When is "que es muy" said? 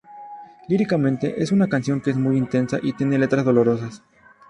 2.01-2.35